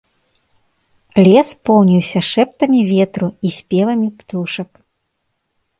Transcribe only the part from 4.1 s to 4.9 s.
птушак.